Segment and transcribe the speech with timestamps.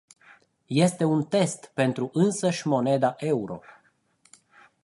[0.69, 3.59] Este un test pentru însăși moneda euro.